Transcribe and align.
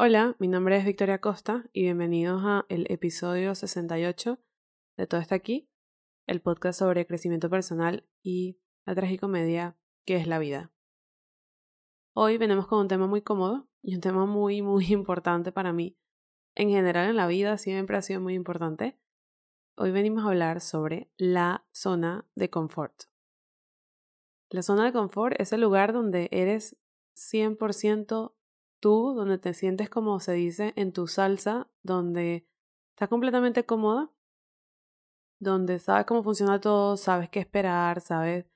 Hola, 0.00 0.36
mi 0.38 0.46
nombre 0.46 0.76
es 0.76 0.84
Victoria 0.84 1.20
Costa 1.20 1.64
y 1.72 1.82
bienvenidos 1.82 2.40
a 2.44 2.64
el 2.68 2.86
episodio 2.88 3.56
68 3.56 4.38
de 4.96 5.06
Todo 5.08 5.20
está 5.20 5.34
aquí, 5.34 5.68
el 6.28 6.40
podcast 6.40 6.78
sobre 6.78 7.04
crecimiento 7.04 7.50
personal 7.50 8.06
y 8.22 8.60
la 8.86 8.94
tragicomedia 8.94 9.76
que 10.06 10.14
es 10.14 10.28
la 10.28 10.38
vida. 10.38 10.70
Hoy 12.14 12.38
venimos 12.38 12.68
con 12.68 12.78
un 12.78 12.86
tema 12.86 13.08
muy 13.08 13.22
cómodo 13.22 13.66
y 13.82 13.96
un 13.96 14.00
tema 14.00 14.24
muy, 14.24 14.62
muy 14.62 14.86
importante 14.92 15.50
para 15.50 15.72
mí. 15.72 15.98
En 16.54 16.68
general 16.68 17.10
en 17.10 17.16
la 17.16 17.26
vida 17.26 17.58
siempre 17.58 17.96
ha 17.96 18.02
sido 18.02 18.20
muy 18.20 18.34
importante. 18.34 18.96
Hoy 19.76 19.90
venimos 19.90 20.22
a 20.24 20.28
hablar 20.28 20.60
sobre 20.60 21.10
la 21.16 21.66
zona 21.72 22.24
de 22.36 22.50
confort. 22.50 22.94
La 24.48 24.62
zona 24.62 24.84
de 24.84 24.92
confort 24.92 25.34
es 25.40 25.52
el 25.52 25.60
lugar 25.60 25.92
donde 25.92 26.28
eres 26.30 26.76
100% 27.16 28.37
tú, 28.80 29.14
donde 29.14 29.38
te 29.38 29.54
sientes 29.54 29.88
como 29.90 30.20
se 30.20 30.32
dice 30.32 30.72
en 30.76 30.92
tu 30.92 31.06
salsa, 31.06 31.68
donde 31.82 32.46
estás 32.90 33.08
completamente 33.08 33.64
cómoda, 33.64 34.10
donde 35.40 35.78
sabes 35.78 36.06
cómo 36.06 36.22
funciona 36.22 36.60
todo, 36.60 36.96
sabes 36.96 37.28
qué 37.30 37.40
esperar, 37.40 38.00
sabes 38.00 38.46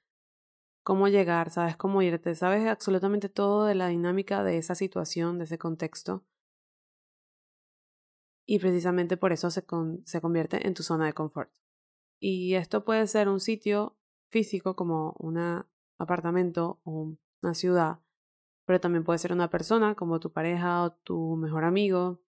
cómo 0.82 1.08
llegar, 1.08 1.50
sabes 1.50 1.76
cómo 1.76 2.02
irte, 2.02 2.34
sabes 2.34 2.66
absolutamente 2.66 3.28
todo 3.28 3.66
de 3.66 3.74
la 3.74 3.88
dinámica 3.88 4.42
de 4.42 4.58
esa 4.58 4.74
situación, 4.74 5.38
de 5.38 5.44
ese 5.44 5.58
contexto. 5.58 6.24
Y 8.44 8.58
precisamente 8.58 9.16
por 9.16 9.32
eso 9.32 9.50
se, 9.50 9.64
se 10.04 10.20
convierte 10.20 10.66
en 10.66 10.74
tu 10.74 10.82
zona 10.82 11.06
de 11.06 11.12
confort. 11.12 11.52
Y 12.20 12.54
esto 12.54 12.84
puede 12.84 13.06
ser 13.06 13.28
un 13.28 13.40
sitio 13.40 13.96
físico 14.30 14.74
como 14.74 15.14
un 15.18 15.64
apartamento 15.98 16.80
o 16.84 17.16
una 17.42 17.54
ciudad, 17.54 18.00
pero 18.64 18.80
también 18.80 19.04
puede 19.04 19.18
ser 19.18 19.32
una 19.32 19.50
persona 19.50 19.94
como 19.94 20.20
tu 20.20 20.32
pareja 20.32 20.84
o 20.84 20.92
tu 20.92 21.36
mejor 21.36 21.64
amigo. 21.64 22.20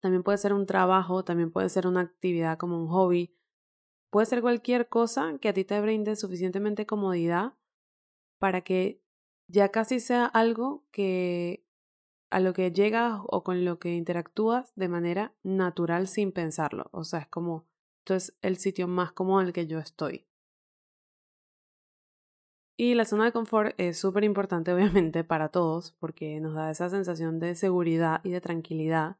También 0.00 0.22
puede 0.22 0.38
ser 0.38 0.52
un 0.52 0.66
trabajo, 0.66 1.24
también 1.24 1.50
puede 1.50 1.68
ser 1.68 1.86
una 1.86 2.00
actividad 2.00 2.58
como 2.58 2.80
un 2.80 2.88
hobby. 2.88 3.36
Puede 4.10 4.26
ser 4.26 4.42
cualquier 4.42 4.88
cosa 4.88 5.38
que 5.40 5.48
a 5.48 5.52
ti 5.52 5.64
te 5.64 5.80
brinde 5.80 6.16
suficientemente 6.16 6.86
comodidad 6.86 7.54
para 8.38 8.62
que 8.62 9.02
ya 9.46 9.70
casi 9.70 10.00
sea 10.00 10.26
algo 10.26 10.84
que 10.90 11.64
a 12.30 12.40
lo 12.40 12.54
que 12.54 12.72
llegas 12.72 13.20
o 13.26 13.44
con 13.44 13.64
lo 13.64 13.78
que 13.78 13.94
interactúas 13.94 14.72
de 14.74 14.88
manera 14.88 15.34
natural 15.42 16.08
sin 16.08 16.32
pensarlo. 16.32 16.88
O 16.90 17.04
sea, 17.04 17.20
es 17.20 17.28
como, 17.28 17.66
esto 18.00 18.14
es 18.14 18.36
el 18.40 18.56
sitio 18.56 18.88
más 18.88 19.12
cómodo 19.12 19.42
en 19.42 19.48
el 19.48 19.52
que 19.52 19.66
yo 19.66 19.78
estoy. 19.78 20.26
Y 22.76 22.94
la 22.94 23.04
zona 23.04 23.26
de 23.26 23.32
confort 23.32 23.74
es 23.78 23.98
súper 23.98 24.24
importante, 24.24 24.72
obviamente, 24.74 25.24
para 25.24 25.48
todos, 25.48 25.92
porque 25.98 26.40
nos 26.40 26.54
da 26.54 26.70
esa 26.70 26.88
sensación 26.90 27.38
de 27.38 27.54
seguridad 27.54 28.20
y 28.24 28.30
de 28.30 28.40
tranquilidad. 28.40 29.16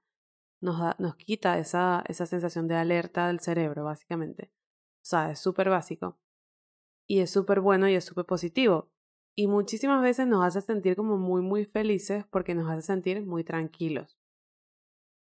Nos, 0.60 0.78
da, 0.78 0.96
nos 0.98 1.16
quita 1.16 1.58
esa, 1.58 2.04
esa 2.06 2.26
sensación 2.26 2.68
de 2.68 2.76
alerta 2.76 3.26
del 3.26 3.40
cerebro, 3.40 3.84
básicamente. 3.84 4.52
O 5.02 5.04
sea, 5.04 5.30
es 5.30 5.40
súper 5.40 5.68
básico. 5.68 6.18
Y 7.08 7.20
es 7.20 7.30
súper 7.30 7.60
bueno 7.60 7.88
y 7.88 7.94
es 7.94 8.04
súper 8.04 8.24
positivo. 8.24 8.90
Y 9.34 9.46
muchísimas 9.48 10.02
veces 10.02 10.26
nos 10.26 10.44
hace 10.44 10.60
sentir 10.60 10.94
como 10.94 11.16
muy, 11.16 11.42
muy 11.42 11.64
felices 11.64 12.24
porque 12.30 12.54
nos 12.54 12.70
hace 12.70 12.82
sentir 12.82 13.24
muy 13.24 13.44
tranquilos. 13.44 14.18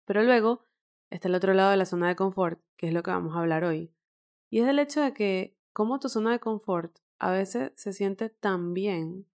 Pero 0.06 0.24
luego 0.24 0.66
está 1.10 1.30
el 1.30 1.36
otro 1.36 1.54
lado 1.54 1.72
de 1.72 1.78
la 1.78 1.86
zona 1.86 2.10
de 2.10 2.16
confort, 2.16 2.62
que 2.78 2.88
es 2.88 2.94
lo 2.94 3.02
que 3.02 3.12
vamos 3.12 3.36
a 3.36 3.40
hablar 3.40 3.64
hoy. 3.64 3.94
Y 4.50 4.60
es 4.60 4.68
el 4.68 4.80
hecho 4.80 5.02
de 5.02 5.14
que, 5.14 5.58
como 5.74 6.00
tu 6.00 6.10
zona 6.10 6.32
de 6.32 6.40
confort 6.40 6.98
a 7.24 7.32
veces 7.32 7.72
se 7.78 7.94
siente 7.94 8.30
tan 8.30 8.74
bien 8.74 9.30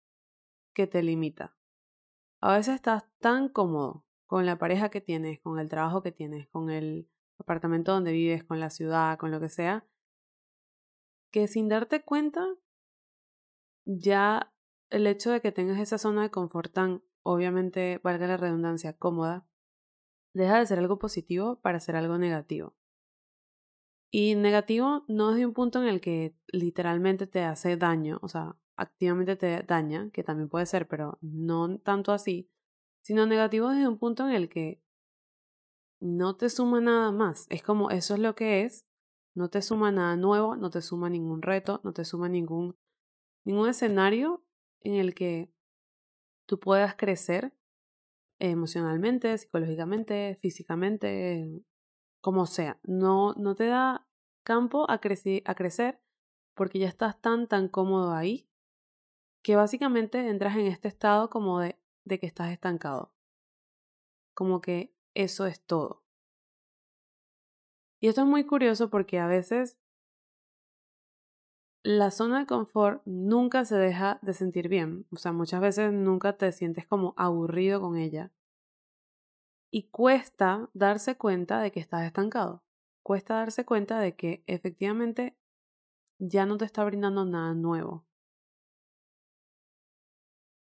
que 0.73 0.87
te 0.87 1.03
limita. 1.03 1.55
A 2.41 2.57
veces 2.57 2.77
estás 2.77 3.05
tan 3.19 3.51
cómodo 3.51 4.07
con 4.27 4.47
la 4.47 4.57
pareja 4.57 4.89
que 4.89 5.03
tienes, 5.03 5.39
con 5.41 5.59
el 5.59 5.69
trabajo 5.69 6.03
que 6.03 6.11
tienes, 6.11 6.49
con 6.49 6.71
el 6.71 7.11
apartamento 7.39 7.93
donde 7.93 8.13
vives, 8.13 8.43
con 8.43 8.59
la 8.59 8.71
ciudad, 8.71 9.19
con 9.19 9.31
lo 9.31 9.39
que 9.39 9.51
sea, 9.51 9.87
que 11.31 11.47
sin 11.47 11.69
darte 11.69 12.03
cuenta, 12.03 12.47
ya 13.85 14.51
el 14.89 15.07
hecho 15.07 15.31
de 15.31 15.43
que 15.43 15.53
tengas 15.53 15.79
esa 15.79 15.99
zona 15.99 16.23
de 16.23 16.31
confort 16.31 16.73
tan, 16.73 17.03
obviamente, 17.23 18.01
valga 18.03 18.27
la 18.27 18.39
redundancia, 18.39 18.97
cómoda, 18.97 19.47
deja 20.33 20.59
de 20.59 20.65
ser 20.65 20.79
algo 20.79 20.99
positivo 20.99 21.61
para 21.61 21.81
ser 21.81 21.97
algo 21.97 22.17
negativo. 22.17 22.75
Y 24.17 24.37
negativo 24.37 25.05
no 25.09 25.33
es 25.33 25.39
de 25.39 25.45
un 25.45 25.53
punto 25.53 25.83
en 25.83 25.89
el 25.89 26.01
que 26.01 26.37
literalmente 26.53 27.27
te 27.27 27.43
hace 27.43 27.77
daño, 27.77 28.21
o 28.23 28.29
sea, 28.29 28.57
activamente 28.77 29.35
te 29.35 29.65
daña, 29.65 30.09
que 30.13 30.23
también 30.23 30.49
puede 30.49 30.67
ser, 30.67 30.87
pero 30.87 31.19
no 31.21 31.81
tanto 31.81 32.13
así, 32.13 32.49
sino 33.03 33.27
negativo 33.27 33.71
desde 33.71 33.89
un 33.89 33.99
punto 33.99 34.29
en 34.29 34.37
el 34.37 34.49
que 34.49 34.81
no 35.99 36.37
te 36.37 36.49
suma 36.49 36.81
nada 36.81 37.11
más. 37.11 37.49
Es 37.51 37.65
como 37.65 37.91
eso 37.91 38.15
es 38.15 38.21
lo 38.21 38.37
que 38.37 38.63
es, 38.63 38.87
no 39.35 39.51
te 39.51 39.63
suma 39.63 39.91
nada 39.91 40.15
nuevo, 40.15 40.55
no 40.55 40.71
te 40.71 40.81
suma 40.81 41.11
ningún 41.11 41.43
reto, 41.43 41.81
no 41.83 41.93
te 41.93 42.05
suma 42.05 42.29
ningún, 42.29 42.77
ningún 43.45 43.69
escenario 43.69 44.45
en 44.83 44.95
el 44.95 45.17
que 45.17 45.53
tú 46.47 46.61
puedas 46.61 46.95
crecer 46.95 47.53
emocionalmente, 48.39 49.37
psicológicamente, 49.37 50.39
físicamente, 50.41 51.65
como 52.25 52.47
sea. 52.47 52.81
No, 52.85 53.35
no 53.35 53.55
te 53.55 53.67
da 53.67 54.07
campo 54.45 54.91
a, 54.91 54.95
a 54.95 55.55
crecer 55.55 56.01
porque 56.55 56.79
ya 56.79 56.89
estás 56.89 57.21
tan, 57.21 57.49
tan 57.49 57.69
cómodo 57.69 58.15
ahí 58.15 58.49
que 59.43 59.57
básicamente 59.57 60.27
entras 60.31 60.57
en 60.57 60.65
este 60.65 60.89
estado 60.89 61.29
como 61.29 61.61
de, 61.61 61.79
de 62.05 62.19
que 62.19 62.27
estás 62.27 62.51
estancado. 62.51 63.13
Como 64.33 64.63
que 64.63 64.97
eso 65.13 65.45
es 65.45 65.61
todo. 65.67 66.03
Y 68.01 68.09
esto 68.09 68.23
es 68.23 68.27
muy 68.27 68.47
curioso 68.47 68.89
porque 68.89 69.19
a 69.19 69.27
veces 69.27 69.77
la 71.83 72.11
zona 72.11 72.39
de 72.39 72.47
confort 72.47 73.03
nunca 73.05 73.67
se 73.67 73.77
deja 73.77 74.19
de 74.23 74.33
sentir 74.33 74.71
bien. 74.71 75.07
O 75.11 75.17
sea, 75.17 75.33
muchas 75.33 75.61
veces 75.61 75.93
nunca 75.93 76.39
te 76.39 76.51
sientes 76.53 76.87
como 76.87 77.13
aburrido 77.19 77.83
con 77.83 77.99
ella 77.99 78.33
y 79.75 79.89
cuesta 79.89 80.71
darse 80.73 81.17
cuenta 81.17 81.61
de 81.61 81.73
que 81.73 81.81
estás 81.81 82.05
estancado. 82.05 82.63
Cuesta 83.03 83.35
darse 83.35 83.65
cuenta 83.65 83.99
de 83.99 84.15
que 84.15 84.45
efectivamente 84.47 85.37
ya 86.21 86.47
no 86.47 86.59
te 86.59 86.65
está 86.65 86.85
brindando 86.85 87.25
nada 87.25 87.55
nuevo. 87.55 88.07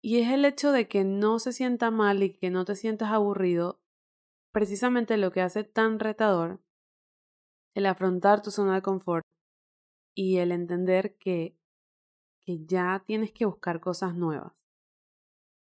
Y 0.01 0.21
es 0.21 0.31
el 0.31 0.45
hecho 0.45 0.71
de 0.71 0.87
que 0.87 1.03
no 1.03 1.41
se 1.41 1.53
sienta 1.53 1.91
mal 1.91 2.23
y 2.23 2.35
que 2.35 2.51
no 2.51 2.65
te 2.65 2.77
sientas 2.77 3.11
aburrido, 3.11 3.81
precisamente 4.53 5.17
lo 5.17 5.33
que 5.33 5.41
hace 5.41 5.65
tan 5.65 5.99
retador 5.99 6.61
el 7.75 7.87
afrontar 7.87 8.43
tu 8.43 8.53
zona 8.53 8.77
de 8.77 8.83
confort 8.83 9.27
y 10.15 10.37
el 10.37 10.53
entender 10.53 11.17
que, 11.17 11.59
que 12.43 12.65
ya 12.65 13.03
tienes 13.05 13.33
que 13.33 13.45
buscar 13.45 13.81
cosas 13.81 14.15
nuevas 14.15 14.60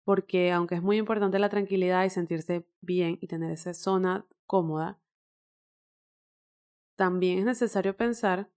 porque 0.04 0.52
aunque 0.52 0.76
es 0.76 0.82
muy 0.82 0.98
importante 0.98 1.38
la 1.38 1.48
tranquilidad 1.48 2.04
y 2.04 2.10
sentirse 2.10 2.66
bien 2.80 3.18
y 3.20 3.26
tener 3.26 3.50
esa 3.50 3.74
zona 3.74 4.26
cómoda, 4.46 5.00
también 6.96 7.38
es 7.38 7.44
necesario 7.44 7.96
pensar 7.96 8.50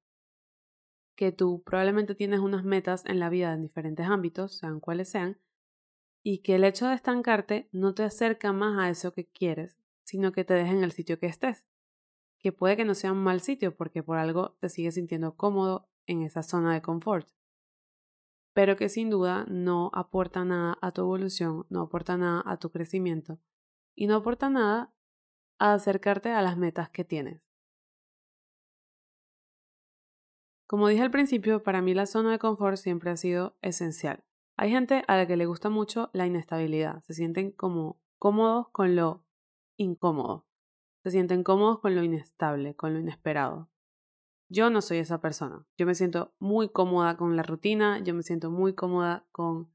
que 1.15 1.31
tú 1.31 1.63
probablemente 1.63 2.13
tienes 2.13 2.39
unas 2.39 2.63
metas 2.63 3.03
en 3.05 3.19
la 3.19 3.29
vida 3.29 3.53
en 3.53 3.63
diferentes 3.63 4.05
ámbitos, 4.05 4.57
sean 4.57 4.79
cuales 4.79 5.09
sean, 5.09 5.39
y 6.23 6.39
que 6.39 6.55
el 6.55 6.63
hecho 6.63 6.87
de 6.87 6.93
estancarte 6.93 7.69
no 7.71 7.95
te 7.95 8.03
acerca 8.03 8.53
más 8.53 8.77
a 8.77 8.89
eso 8.89 9.13
que 9.13 9.25
quieres, 9.25 9.79
sino 10.03 10.31
que 10.31 10.43
te 10.43 10.53
deja 10.53 10.71
en 10.71 10.83
el 10.83 10.91
sitio 10.91 11.17
que 11.17 11.25
estés, 11.25 11.65
que 12.37 12.51
puede 12.51 12.77
que 12.77 12.85
no 12.85 12.93
sea 12.93 13.13
un 13.13 13.23
mal 13.23 13.41
sitio 13.41 13.75
porque 13.75 14.03
por 14.03 14.17
algo 14.17 14.55
te 14.59 14.69
sigues 14.69 14.95
sintiendo 14.95 15.35
cómodo 15.35 15.89
en 16.05 16.21
esa 16.21 16.43
zona 16.43 16.73
de 16.73 16.81
confort 16.81 17.27
pero 18.57 18.75
que 18.75 18.89
sin 18.89 19.11
duda 19.11 19.45
no 19.47 19.91
aporta 19.93 20.43
nada 20.43 20.79
a 20.81 20.91
tu 20.91 21.01
evolución, 21.01 21.67
no 21.69 21.83
aporta 21.83 22.17
nada 22.17 22.41
a 22.43 22.57
tu 22.57 22.71
crecimiento 22.71 23.37
y 23.93 24.07
no 24.07 24.15
aporta 24.15 24.49
nada 24.49 24.91
a 25.59 25.73
acercarte 25.73 26.31
a 26.31 26.41
las 26.41 26.57
metas 26.57 26.89
que 26.89 27.03
tienes. 27.03 27.39
Como 30.65 30.87
dije 30.87 31.03
al 31.03 31.11
principio, 31.11 31.61
para 31.61 31.83
mí 31.83 31.93
la 31.93 32.07
zona 32.07 32.31
de 32.31 32.39
confort 32.39 32.77
siempre 32.77 33.11
ha 33.11 33.15
sido 33.15 33.55
esencial. 33.61 34.23
Hay 34.55 34.71
gente 34.71 35.03
a 35.07 35.17
la 35.17 35.27
que 35.27 35.37
le 35.37 35.45
gusta 35.45 35.69
mucho 35.69 36.09
la 36.13 36.25
inestabilidad, 36.25 37.03
se 37.03 37.13
sienten 37.13 37.51
como 37.51 38.01
cómodos 38.17 38.69
con 38.69 38.95
lo 38.95 39.23
incómodo, 39.75 40.47
se 41.03 41.11
sienten 41.11 41.43
cómodos 41.43 41.79
con 41.79 41.93
lo 41.93 42.01
inestable, 42.01 42.75
con 42.75 42.95
lo 42.95 42.99
inesperado. 43.01 43.69
Yo 44.49 44.69
no 44.69 44.81
soy 44.81 44.99
esa 44.99 45.19
persona. 45.19 45.65
Yo 45.77 45.85
me 45.85 45.95
siento 45.95 46.33
muy 46.39 46.69
cómoda 46.69 47.17
con 47.17 47.35
la 47.35 47.43
rutina, 47.43 47.99
yo 47.99 48.13
me 48.13 48.23
siento 48.23 48.49
muy 48.49 48.73
cómoda 48.73 49.27
con 49.31 49.69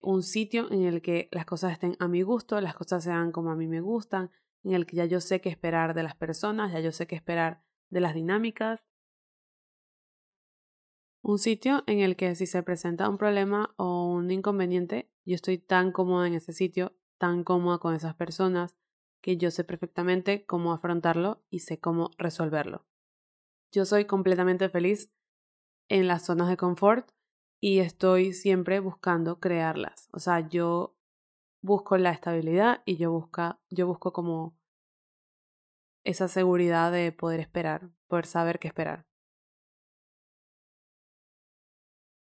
un 0.00 0.22
sitio 0.22 0.70
en 0.72 0.82
el 0.82 1.00
que 1.00 1.28
las 1.30 1.46
cosas 1.46 1.72
estén 1.72 1.96
a 2.00 2.08
mi 2.08 2.22
gusto, 2.22 2.60
las 2.60 2.74
cosas 2.74 3.04
sean 3.04 3.30
como 3.30 3.50
a 3.50 3.56
mí 3.56 3.68
me 3.68 3.80
gustan, 3.80 4.30
en 4.64 4.72
el 4.72 4.84
que 4.86 4.96
ya 4.96 5.04
yo 5.04 5.20
sé 5.20 5.40
qué 5.40 5.48
esperar 5.48 5.94
de 5.94 6.02
las 6.02 6.16
personas, 6.16 6.72
ya 6.72 6.80
yo 6.80 6.90
sé 6.90 7.06
qué 7.06 7.14
esperar 7.14 7.62
de 7.90 8.00
las 8.00 8.14
dinámicas. 8.14 8.80
Un 11.22 11.38
sitio 11.38 11.84
en 11.86 12.00
el 12.00 12.16
que 12.16 12.34
si 12.34 12.46
se 12.46 12.62
presenta 12.62 13.08
un 13.08 13.18
problema 13.18 13.74
o 13.76 14.12
un 14.12 14.30
inconveniente, 14.30 15.10
yo 15.24 15.34
estoy 15.34 15.58
tan 15.58 15.92
cómoda 15.92 16.26
en 16.26 16.34
ese 16.34 16.52
sitio, 16.52 16.96
tan 17.18 17.44
cómoda 17.44 17.78
con 17.78 17.94
esas 17.94 18.14
personas, 18.14 18.76
que 19.20 19.36
yo 19.36 19.50
sé 19.50 19.64
perfectamente 19.64 20.46
cómo 20.46 20.72
afrontarlo 20.72 21.44
y 21.48 21.60
sé 21.60 21.80
cómo 21.80 22.10
resolverlo. 22.16 22.86
Yo 23.72 23.84
soy 23.84 24.04
completamente 24.04 24.68
feliz 24.68 25.12
en 25.88 26.06
las 26.08 26.24
zonas 26.24 26.48
de 26.48 26.56
confort 26.56 27.10
y 27.60 27.80
estoy 27.80 28.32
siempre 28.32 28.80
buscando 28.80 29.40
crearlas. 29.40 30.08
O 30.12 30.18
sea, 30.18 30.48
yo 30.48 30.96
busco 31.62 31.96
la 31.96 32.10
estabilidad 32.10 32.82
y 32.84 32.96
yo, 32.96 33.10
busca, 33.10 33.60
yo 33.70 33.86
busco 33.86 34.12
como 34.12 34.56
esa 36.04 36.28
seguridad 36.28 36.92
de 36.92 37.10
poder 37.12 37.40
esperar, 37.40 37.90
poder 38.06 38.26
saber 38.26 38.58
qué 38.58 38.68
esperar. 38.68 39.04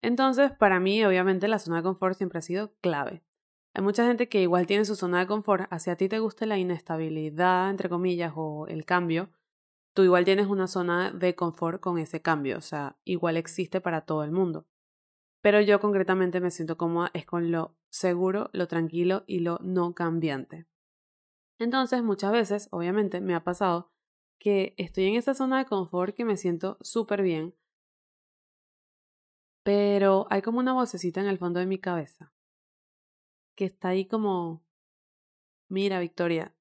Entonces, 0.02 0.52
para 0.52 0.80
mí, 0.80 1.04
obviamente, 1.04 1.48
la 1.48 1.60
zona 1.60 1.78
de 1.78 1.84
confort 1.84 2.18
siempre 2.18 2.40
ha 2.40 2.42
sido 2.42 2.74
clave. 2.82 3.24
Hay 3.74 3.84
mucha 3.84 4.06
gente 4.08 4.30
que 4.30 4.42
igual 4.42 4.68
tiene 4.68 4.86
su 4.86 4.96
zona 4.96 5.20
de 5.20 5.28
confort, 5.28 5.68
hacia 5.72 5.96
ti 5.96 6.08
te 6.08 6.20
gusta 6.20 6.46
la 6.46 6.58
inestabilidad, 6.58 7.70
entre 7.70 7.90
comillas, 7.90 8.34
o 8.36 8.68
el 8.68 8.86
cambio, 8.86 9.30
tú 9.96 10.04
igual 10.04 10.26
tienes 10.26 10.48
una 10.48 10.68
zona 10.68 11.12
de 11.12 11.36
confort 11.36 11.80
con 11.80 11.98
ese 11.98 12.22
cambio, 12.22 12.58
o 12.58 12.62
sea, 12.62 12.98
igual 13.06 13.38
existe 13.38 13.80
para 13.80 14.02
todo 14.02 14.24
el 14.24 14.32
mundo. 14.32 14.68
Pero 15.42 15.62
yo 15.62 15.80
concretamente 15.80 16.42
me 16.42 16.52
siento 16.52 16.78
cómoda 16.78 17.12
es 17.14 17.26
con 17.26 17.50
lo 17.50 17.76
seguro, 17.90 18.50
lo 18.52 18.68
tranquilo 18.68 19.24
y 19.26 19.40
lo 19.40 19.58
no 19.64 19.96
cambiante. 19.96 20.68
Entonces, 21.60 22.04
muchas 22.04 22.34
veces, 22.34 22.68
obviamente, 22.72 23.22
me 23.22 23.36
ha 23.36 23.46
pasado 23.46 23.94
que 24.38 24.76
estoy 24.78 25.06
en 25.06 25.16
esa 25.16 25.34
zona 25.34 25.60
de 25.60 25.66
confort 25.66 26.14
que 26.14 26.26
me 26.26 26.36
siento 26.36 26.78
súper 26.82 27.22
bien, 27.22 27.56
pero 29.64 30.28
hay 30.30 30.42
como 30.42 30.60
una 30.60 30.74
vocecita 30.74 31.22
en 31.22 31.28
el 31.28 31.38
fondo 31.38 31.62
de 31.62 31.66
mi 31.68 31.80
cabeza 31.80 32.34
que 33.56 33.64
está 33.64 33.90
ahí 33.90 34.06
como, 34.06 34.62
mira 35.70 36.02
Victoria, 36.02 36.54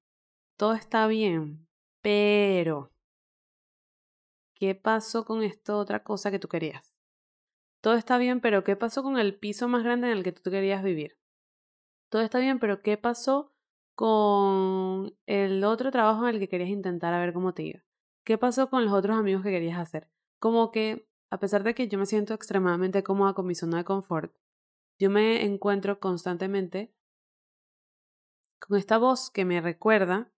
todo 0.55 0.73
está 0.73 1.05
bien, 1.07 1.67
pero, 2.01 2.94
¿qué 4.55 4.73
pasó 4.73 5.25
con 5.25 5.43
esto 5.43 5.77
otra 5.77 6.03
cosa 6.03 6.31
que 6.31 6.39
tú 6.39 6.47
querías? 6.47 6.95
Todo 7.81 7.93
está 7.95 8.17
bien, 8.17 8.41
pero 8.41 8.63
¿qué 8.63 8.75
pasó 8.75 9.03
con 9.03 9.19
el 9.19 9.37
piso 9.37 9.67
más 9.67 9.83
grande 9.83 10.07
en 10.07 10.17
el 10.17 10.23
que 10.23 10.31
tú 10.31 10.49
querías 10.49 10.83
vivir? 10.83 11.19
Todo 12.09 12.23
está 12.23 12.39
bien, 12.39 12.59
pero 12.59 12.81
¿qué 12.81 12.97
pasó 12.97 13.53
con 13.93 15.15
el 15.27 15.63
otro 15.63 15.91
trabajo 15.91 16.27
en 16.27 16.35
el 16.35 16.39
que 16.39 16.49
querías 16.49 16.69
intentar 16.69 17.13
a 17.13 17.19
ver 17.19 17.33
cómo 17.33 17.53
te 17.53 17.63
iba? 17.63 17.83
¿Qué 18.23 18.37
pasó 18.37 18.69
con 18.69 18.85
los 18.85 18.93
otros 18.93 19.17
amigos 19.17 19.43
que 19.43 19.51
querías 19.51 19.77
hacer? 19.77 20.09
Como 20.39 20.71
que, 20.71 21.07
a 21.29 21.39
pesar 21.39 21.63
de 21.63 21.75
que 21.75 21.87
yo 21.87 21.99
me 21.99 22.07
siento 22.07 22.33
extremadamente 22.33 23.03
cómoda 23.03 23.33
con 23.33 23.45
mi 23.45 23.53
zona 23.53 23.77
de 23.77 23.83
confort, 23.83 24.35
yo 24.97 25.09
me 25.09 25.45
encuentro 25.45 25.99
constantemente 25.99 26.93
con 28.59 28.77
esta 28.77 28.97
voz 28.97 29.29
que 29.29 29.45
me 29.45 29.61
recuerda 29.61 30.31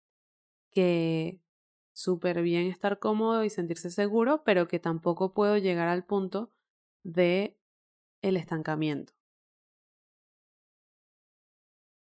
que 0.71 1.39
súper 1.97 2.43
bien 2.43 2.67
estar 2.67 2.99
cómodo 2.99 3.43
y 3.43 3.49
sentirse 3.49 3.89
seguro, 3.89 4.43
pero 4.43 4.67
que 4.67 4.77
tampoco 4.77 5.33
puedo 5.33 5.57
llegar 5.57 5.87
al 5.87 6.05
punto 6.05 6.51
de 7.03 7.57
el 8.21 8.37
estancamiento. 8.37 9.13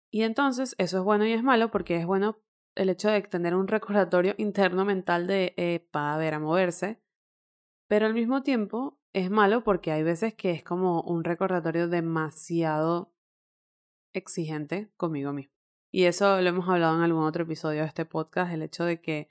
Y 0.09 0.23
entonces 0.23 0.75
eso 0.77 0.99
es 0.99 1.03
bueno 1.03 1.25
y 1.25 1.33
es 1.33 1.43
malo 1.43 1.71
porque 1.71 1.97
es 1.97 2.05
bueno 2.05 2.39
el 2.75 2.87
hecho 2.87 3.09
de 3.09 3.21
tener 3.23 3.53
un 3.53 3.67
recordatorio 3.67 4.33
interno 4.37 4.85
mental 4.85 5.27
de 5.27 5.85
para 5.91 6.15
ver 6.15 6.35
a 6.35 6.39
moverse, 6.39 7.01
pero 7.89 8.05
al 8.05 8.13
mismo 8.13 8.43
tiempo 8.43 8.97
es 9.11 9.29
malo 9.29 9.65
porque 9.65 9.91
hay 9.91 10.03
veces 10.03 10.33
que 10.33 10.51
es 10.51 10.63
como 10.63 11.01
un 11.01 11.25
recordatorio 11.25 11.89
demasiado 11.89 13.13
exigente 14.13 14.89
conmigo 14.95 15.33
mismo. 15.33 15.53
Y 15.91 16.05
eso 16.05 16.41
lo 16.41 16.47
hemos 16.47 16.69
hablado 16.69 16.95
en 16.95 17.03
algún 17.03 17.25
otro 17.25 17.43
episodio 17.43 17.81
de 17.81 17.87
este 17.87 18.05
podcast, 18.05 18.53
el 18.53 18.61
hecho 18.61 18.85
de 18.85 19.01
que, 19.01 19.29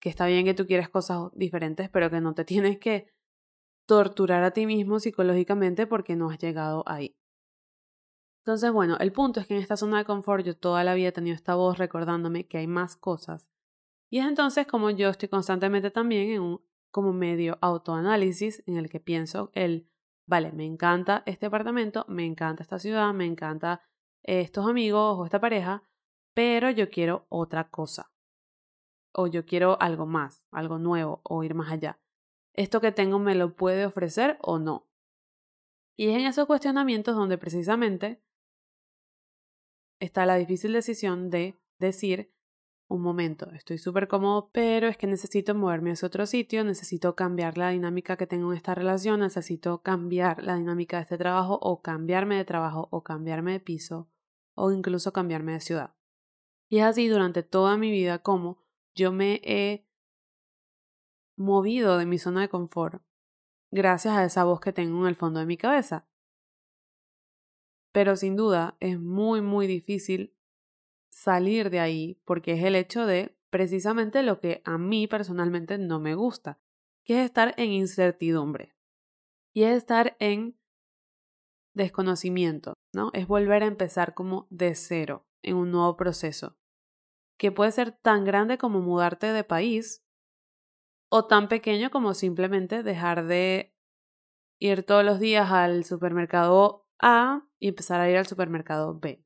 que 0.00 0.08
está 0.08 0.26
bien 0.26 0.44
que 0.44 0.54
tú 0.54 0.66
quieres 0.66 0.88
cosas 0.88 1.30
diferentes, 1.34 1.88
pero 1.90 2.10
que 2.10 2.20
no 2.20 2.34
te 2.34 2.44
tienes 2.52 2.78
que 2.78 3.06
torturar 3.86 4.42
a 4.42 4.52
ti 4.52 4.66
mismo 4.66 5.00
psicológicamente 5.00 5.86
porque 5.86 6.16
no 6.16 6.30
has 6.30 6.38
llegado 6.38 6.82
ahí. 6.86 7.16
Entonces, 8.44 8.72
bueno, 8.72 8.96
el 8.98 9.12
punto 9.12 9.40
es 9.40 9.46
que 9.46 9.54
en 9.54 9.60
esta 9.60 9.76
zona 9.76 9.98
de 9.98 10.04
confort 10.04 10.44
yo 10.44 10.56
toda 10.56 10.82
la 10.82 10.94
vida 10.94 11.08
he 11.08 11.12
tenido 11.12 11.34
esta 11.34 11.54
voz 11.54 11.76
recordándome 11.76 12.46
que 12.46 12.58
hay 12.58 12.66
más 12.66 12.96
cosas. 12.96 13.48
Y 14.10 14.18
es 14.18 14.26
entonces 14.26 14.66
como 14.66 14.90
yo 14.90 15.08
estoy 15.08 15.28
constantemente 15.28 15.90
también 15.90 16.30
en 16.30 16.40
un 16.40 16.60
como 16.90 17.12
medio 17.12 17.58
autoanálisis 17.60 18.62
en 18.66 18.76
el 18.76 18.88
que 18.88 18.98
pienso 18.98 19.50
el, 19.54 19.88
vale, 20.26 20.52
me 20.52 20.64
encanta 20.64 21.22
este 21.26 21.46
apartamento, 21.46 22.04
me 22.08 22.24
encanta 22.24 22.62
esta 22.62 22.78
ciudad, 22.78 23.12
me 23.12 23.26
encanta 23.26 23.82
estos 24.22 24.68
amigos 24.68 25.16
o 25.18 25.24
esta 25.24 25.40
pareja, 25.40 25.84
pero 26.34 26.70
yo 26.70 26.90
quiero 26.90 27.26
otra 27.28 27.68
cosa. 27.68 28.10
O 29.12 29.26
yo 29.26 29.44
quiero 29.44 29.80
algo 29.80 30.06
más, 30.06 30.44
algo 30.50 30.78
nuevo 30.78 31.20
o 31.24 31.42
ir 31.44 31.54
más 31.54 31.70
allá. 31.70 32.00
¿Esto 32.52 32.80
que 32.80 32.92
tengo 32.92 33.18
me 33.18 33.34
lo 33.34 33.54
puede 33.54 33.86
ofrecer 33.86 34.38
o 34.42 34.58
no? 34.58 34.88
Y 35.96 36.08
es 36.08 36.18
en 36.18 36.26
esos 36.26 36.46
cuestionamientos 36.46 37.14
donde 37.14 37.38
precisamente 37.38 38.22
está 40.00 40.26
la 40.26 40.36
difícil 40.36 40.72
decisión 40.72 41.30
de 41.30 41.60
decir, 41.78 42.32
un 42.88 43.02
momento, 43.02 43.48
estoy 43.52 43.78
súper 43.78 44.08
cómodo, 44.08 44.50
pero 44.52 44.88
es 44.88 44.96
que 44.96 45.06
necesito 45.06 45.54
moverme 45.54 45.90
a 45.90 45.92
ese 45.92 46.06
otro 46.06 46.26
sitio, 46.26 46.64
necesito 46.64 47.14
cambiar 47.14 47.56
la 47.56 47.70
dinámica 47.70 48.16
que 48.16 48.26
tengo 48.26 48.50
en 48.50 48.56
esta 48.56 48.74
relación, 48.74 49.20
necesito 49.20 49.82
cambiar 49.82 50.42
la 50.42 50.56
dinámica 50.56 50.96
de 50.96 51.02
este 51.04 51.16
trabajo 51.16 51.58
o 51.62 51.82
cambiarme 51.82 52.36
de 52.36 52.44
trabajo 52.44 52.88
o 52.90 53.04
cambiarme 53.04 53.52
de 53.52 53.60
piso 53.60 54.08
o 54.54 54.72
incluso 54.72 55.12
cambiarme 55.12 55.52
de 55.52 55.60
ciudad. 55.60 55.94
Y 56.68 56.78
es 56.78 56.84
así 56.84 57.06
durante 57.06 57.44
toda 57.44 57.76
mi 57.76 57.92
vida 57.92 58.18
como 58.18 58.58
yo 59.00 59.12
me 59.12 59.40
he 59.44 59.86
movido 61.34 61.96
de 61.96 62.04
mi 62.04 62.18
zona 62.18 62.42
de 62.42 62.50
confort 62.50 63.02
gracias 63.70 64.14
a 64.14 64.24
esa 64.24 64.44
voz 64.44 64.60
que 64.60 64.74
tengo 64.74 65.00
en 65.00 65.06
el 65.06 65.16
fondo 65.16 65.40
de 65.40 65.46
mi 65.46 65.56
cabeza. 65.56 66.06
Pero 67.92 68.14
sin 68.16 68.36
duda 68.36 68.76
es 68.78 69.00
muy, 69.00 69.40
muy 69.40 69.66
difícil 69.66 70.36
salir 71.08 71.70
de 71.70 71.80
ahí 71.80 72.20
porque 72.26 72.52
es 72.52 72.62
el 72.62 72.76
hecho 72.76 73.06
de 73.06 73.34
precisamente 73.48 74.22
lo 74.22 74.38
que 74.38 74.60
a 74.66 74.76
mí 74.76 75.06
personalmente 75.06 75.78
no 75.78 75.98
me 75.98 76.14
gusta, 76.14 76.60
que 77.02 77.20
es 77.20 77.24
estar 77.24 77.54
en 77.56 77.70
incertidumbre 77.70 78.76
y 79.54 79.62
es 79.62 79.78
estar 79.78 80.14
en 80.20 80.60
desconocimiento, 81.74 82.74
¿no? 82.92 83.10
Es 83.14 83.26
volver 83.26 83.62
a 83.62 83.66
empezar 83.66 84.12
como 84.12 84.46
de 84.50 84.74
cero 84.74 85.26
en 85.42 85.56
un 85.56 85.70
nuevo 85.70 85.96
proceso, 85.96 86.59
que 87.40 87.50
puede 87.50 87.72
ser 87.72 87.92
tan 87.92 88.26
grande 88.26 88.58
como 88.58 88.82
mudarte 88.82 89.32
de 89.32 89.44
país 89.44 90.04
o 91.08 91.24
tan 91.24 91.48
pequeño 91.48 91.90
como 91.90 92.12
simplemente 92.12 92.82
dejar 92.82 93.24
de 93.24 93.74
ir 94.58 94.84
todos 94.84 95.06
los 95.06 95.20
días 95.20 95.50
al 95.50 95.84
supermercado 95.84 96.86
A 96.98 97.48
y 97.58 97.68
empezar 97.68 97.98
a 97.98 98.10
ir 98.10 98.18
al 98.18 98.26
supermercado 98.26 99.00
B. 99.00 99.24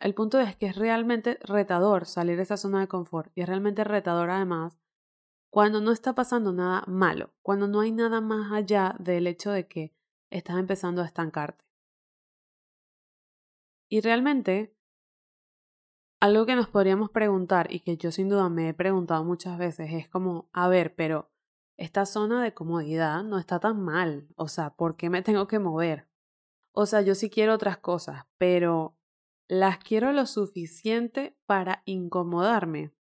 El 0.00 0.12
punto 0.14 0.40
es 0.40 0.56
que 0.56 0.66
es 0.66 0.74
realmente 0.74 1.38
retador 1.42 2.04
salir 2.04 2.36
de 2.36 2.42
esa 2.42 2.56
zona 2.56 2.80
de 2.80 2.88
confort 2.88 3.30
y 3.36 3.42
es 3.42 3.48
realmente 3.48 3.84
retador 3.84 4.30
además 4.30 4.76
cuando 5.50 5.80
no 5.80 5.92
está 5.92 6.16
pasando 6.16 6.52
nada 6.52 6.82
malo, 6.88 7.32
cuando 7.42 7.68
no 7.68 7.78
hay 7.78 7.92
nada 7.92 8.20
más 8.20 8.50
allá 8.50 8.96
del 8.98 9.28
hecho 9.28 9.52
de 9.52 9.68
que 9.68 9.94
estás 10.30 10.58
empezando 10.58 11.00
a 11.00 11.06
estancarte. 11.06 11.64
Y 13.88 14.00
realmente, 14.00 14.74
algo 16.22 16.46
que 16.46 16.54
nos 16.54 16.68
podríamos 16.68 17.10
preguntar 17.10 17.66
y 17.72 17.80
que 17.80 17.96
yo 17.96 18.12
sin 18.12 18.28
duda 18.28 18.48
me 18.48 18.68
he 18.68 18.74
preguntado 18.74 19.24
muchas 19.24 19.58
veces 19.58 19.90
es 19.92 20.08
como, 20.08 20.48
a 20.52 20.68
ver, 20.68 20.94
pero 20.94 21.32
esta 21.76 22.06
zona 22.06 22.44
de 22.44 22.54
comodidad 22.54 23.24
no 23.24 23.40
está 23.40 23.58
tan 23.58 23.82
mal, 23.82 24.28
o 24.36 24.46
sea, 24.46 24.70
¿por 24.70 24.94
qué 24.96 25.10
me 25.10 25.22
tengo 25.22 25.48
que 25.48 25.58
mover? 25.58 26.08
O 26.70 26.86
sea, 26.86 27.00
yo 27.00 27.16
sí 27.16 27.28
quiero 27.28 27.52
otras 27.52 27.78
cosas, 27.78 28.24
pero 28.38 28.96
las 29.48 29.78
quiero 29.78 30.12
lo 30.12 30.26
suficiente 30.26 31.36
para 31.44 31.82
incomodarme. 31.86 32.94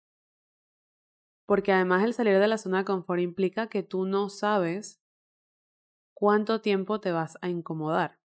Porque 1.45 1.73
además 1.73 2.03
el 2.03 2.15
salir 2.15 2.39
de 2.39 2.47
la 2.47 2.57
zona 2.57 2.79
de 2.79 2.85
confort 2.85 3.21
implica 3.21 3.67
que 3.67 3.83
tú 3.83 4.07
no 4.07 4.29
sabes 4.29 4.99
cuánto 6.15 6.59
tiempo 6.59 6.99
te 6.99 7.11
vas 7.11 7.37
a 7.43 7.49
incomodar. 7.49 8.19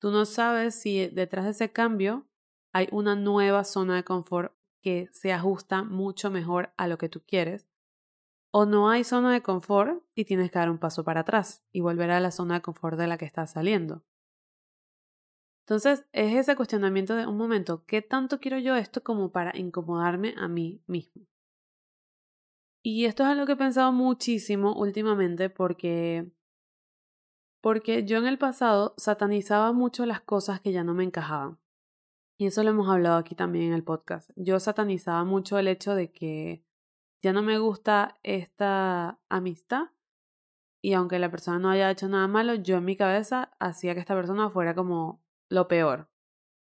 Tú 0.00 0.10
no 0.10 0.24
sabes 0.24 0.74
si 0.74 1.06
detrás 1.06 1.44
de 1.44 1.52
ese 1.52 1.70
cambio 1.70 2.26
hay 2.74 2.88
una 2.90 3.14
nueva 3.14 3.62
zona 3.62 3.94
de 3.94 4.04
confort 4.04 4.52
que 4.82 5.08
se 5.12 5.32
ajusta 5.32 5.84
mucho 5.84 6.30
mejor 6.30 6.74
a 6.76 6.88
lo 6.88 6.98
que 6.98 7.08
tú 7.08 7.22
quieres. 7.24 7.68
O 8.50 8.66
no 8.66 8.90
hay 8.90 9.04
zona 9.04 9.32
de 9.32 9.42
confort 9.42 10.02
y 10.14 10.24
tienes 10.24 10.50
que 10.50 10.58
dar 10.58 10.68
un 10.68 10.78
paso 10.78 11.04
para 11.04 11.20
atrás 11.20 11.64
y 11.72 11.80
volver 11.80 12.10
a 12.10 12.18
la 12.18 12.32
zona 12.32 12.54
de 12.54 12.62
confort 12.62 12.98
de 12.98 13.06
la 13.06 13.16
que 13.16 13.26
estás 13.26 13.52
saliendo. 13.52 14.02
Entonces, 15.62 16.04
es 16.12 16.34
ese 16.34 16.56
cuestionamiento 16.56 17.14
de 17.14 17.26
un 17.26 17.36
momento, 17.36 17.84
¿qué 17.86 18.02
tanto 18.02 18.40
quiero 18.40 18.58
yo 18.58 18.74
esto 18.74 19.02
como 19.02 19.30
para 19.30 19.56
incomodarme 19.56 20.34
a 20.36 20.48
mí 20.48 20.82
mismo? 20.86 21.26
Y 22.82 23.06
esto 23.06 23.22
es 23.22 23.30
algo 23.30 23.46
que 23.46 23.52
he 23.52 23.56
pensado 23.56 23.92
muchísimo 23.92 24.74
últimamente 24.74 25.48
porque 25.48 26.30
porque 27.62 28.04
yo 28.04 28.18
en 28.18 28.26
el 28.26 28.36
pasado 28.36 28.94
satanizaba 28.98 29.72
mucho 29.72 30.04
las 30.04 30.20
cosas 30.20 30.60
que 30.60 30.72
ya 30.72 30.84
no 30.84 30.92
me 30.92 31.04
encajaban. 31.04 31.58
Y 32.36 32.46
eso 32.46 32.62
lo 32.62 32.70
hemos 32.70 32.88
hablado 32.88 33.16
aquí 33.16 33.34
también 33.34 33.66
en 33.66 33.72
el 33.74 33.84
podcast. 33.84 34.30
Yo 34.36 34.58
satanizaba 34.58 35.24
mucho 35.24 35.58
el 35.58 35.68
hecho 35.68 35.94
de 35.94 36.10
que 36.10 36.64
ya 37.22 37.32
no 37.32 37.42
me 37.42 37.58
gusta 37.58 38.18
esta 38.22 39.20
amistad 39.28 39.90
y 40.84 40.92
aunque 40.92 41.18
la 41.18 41.30
persona 41.30 41.58
no 41.58 41.70
haya 41.70 41.90
hecho 41.90 42.08
nada 42.08 42.28
malo, 42.28 42.56
yo 42.56 42.76
en 42.76 42.84
mi 42.84 42.94
cabeza 42.94 43.56
hacía 43.58 43.94
que 43.94 44.00
esta 44.00 44.14
persona 44.14 44.50
fuera 44.50 44.74
como 44.74 45.24
lo 45.48 45.66
peor, 45.66 46.10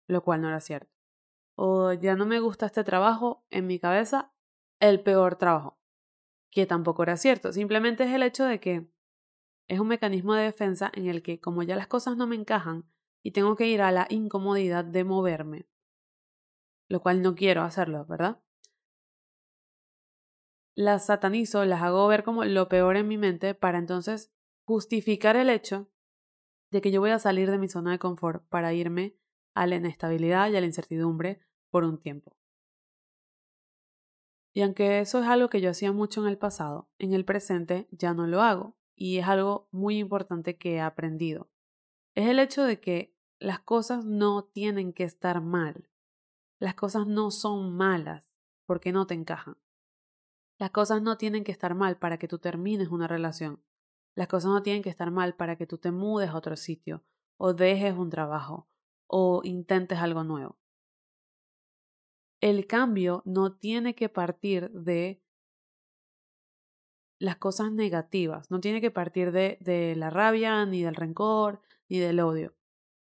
lo 0.07 0.23
cual 0.23 0.43
no 0.43 0.49
era 0.49 0.61
cierto. 0.61 0.93
O 1.57 1.95
ya 1.95 2.15
no 2.15 2.27
me 2.27 2.39
gusta 2.39 2.67
este 2.67 2.85
trabajo, 2.85 3.47
en 3.49 3.67
mi 3.67 3.79
cabeza, 3.79 4.31
el 4.81 5.03
peor 5.03 5.37
trabajo, 5.37 5.79
que 6.51 6.67
tampoco 6.67 7.05
era 7.05 7.17
cierto. 7.17 7.55
Simplemente 7.55 8.05
es 8.05 8.11
el 8.11 8.23
hecho 8.23 8.45
de 8.45 8.61
que 8.61 8.87
es 9.67 9.81
un 9.81 9.89
mecanismo 9.89 10.35
de 10.35 10.43
defensa 10.43 10.93
en 10.95 11.07
el 11.07 11.23
que 11.23 11.41
como 11.41 11.63
ya 11.63 11.75
las 11.75 11.87
cosas 11.87 12.15
no 12.15 12.27
me 12.27 12.37
encajan 12.37 12.85
y 13.23 13.31
tengo 13.31 13.57
que 13.57 13.69
ir 13.69 13.83
a 13.83 13.93
la 13.93 14.07
incomodidad 14.11 14.85
de 14.85 15.05
moverme, 15.05 15.69
lo 16.89 17.01
cual 17.01 17.23
no 17.23 17.35
quiero 17.35 17.63
hacerlo, 17.63 18.05
¿verdad? 18.07 18.43
Las 20.75 21.07
satanizo, 21.07 21.65
las 21.65 21.83
hago 21.83 22.07
ver 22.09 22.25
como 22.25 22.45
lo 22.45 22.69
peor 22.69 22.97
en 22.97 23.09
mi 23.09 23.19
mente 23.19 23.55
para 23.55 23.79
entonces 23.79 24.33
justificar 24.65 25.37
el 25.37 25.51
hecho 25.51 25.91
de 26.71 26.81
que 26.81 26.91
yo 26.91 27.01
voy 27.01 27.11
a 27.11 27.19
salir 27.19 27.51
de 27.51 27.59
mi 27.59 27.69
zona 27.69 27.93
de 27.93 27.99
confort 27.99 28.47
para 28.49 28.73
irme 28.73 29.17
a 29.55 29.67
la 29.67 29.77
inestabilidad 29.77 30.51
y 30.51 30.57
a 30.57 30.61
la 30.61 30.67
incertidumbre 30.67 31.41
por 31.71 31.85
un 31.85 31.99
tiempo. 32.01 32.37
Y 34.55 34.63
aunque 34.63 35.01
eso 35.01 35.21
es 35.21 35.29
algo 35.29 35.49
que 35.49 35.61
yo 35.61 35.71
hacía 35.71 35.93
mucho 35.93 36.23
en 36.23 36.29
el 36.29 36.39
pasado, 36.39 36.91
en 36.99 37.13
el 37.13 37.25
presente 37.25 37.89
ya 37.91 38.15
no 38.15 38.27
lo 38.27 38.43
hago 38.43 38.77
y 38.95 39.19
es 39.19 39.27
algo 39.27 39.69
muy 39.71 39.99
importante 39.99 40.57
que 40.57 40.75
he 40.75 40.81
aprendido. 40.81 41.52
Es 42.15 42.29
el 42.29 42.39
hecho 42.39 42.65
de 42.65 42.79
que 42.79 43.17
las 43.39 43.61
cosas 43.61 44.05
no 44.05 44.45
tienen 44.45 44.93
que 44.93 45.05
estar 45.05 45.41
mal. 45.41 45.89
Las 46.59 46.75
cosas 46.75 47.07
no 47.07 47.31
son 47.31 47.75
malas 47.75 48.31
porque 48.67 48.93
no 48.93 49.07
te 49.07 49.15
encajan. 49.15 49.57
Las 50.59 50.71
cosas 50.71 51.03
no 51.03 51.17
tienen 51.17 51.43
que 51.43 51.53
estar 51.53 51.75
mal 51.75 51.99
para 51.99 52.19
que 52.19 52.29
tú 52.29 52.39
termines 52.39 52.89
una 52.89 53.09
relación. 53.09 53.63
Las 54.15 54.29
cosas 54.29 54.51
no 54.51 54.63
tienen 54.63 54.83
que 54.83 54.91
estar 54.91 55.11
mal 55.11 55.35
para 55.35 55.57
que 55.57 55.67
tú 55.67 55.79
te 55.79 55.91
mudes 55.91 56.31
a 56.31 56.37
otro 56.37 56.55
sitio, 56.57 57.03
o 57.39 57.55
dejes 57.55 57.97
un 57.97 58.11
trabajo, 58.11 58.69
o 59.07 59.41
intentes 59.43 59.99
algo 59.99 60.23
nuevo. 60.23 60.59
El 62.41 62.67
cambio 62.67 63.23
no 63.25 63.57
tiene 63.57 63.95
que 63.95 64.09
partir 64.09 64.71
de 64.71 65.23
las 67.19 67.37
cosas 67.37 67.73
negativas, 67.73 68.51
no 68.51 68.61
tiene 68.61 68.81
que 68.81 68.91
partir 68.91 69.33
de, 69.33 69.57
de 69.61 69.97
la 69.97 70.11
rabia, 70.11 70.67
ni 70.67 70.83
del 70.83 70.95
rencor, 70.95 71.63
ni 71.93 71.99
del 71.99 72.21
odio, 72.21 72.55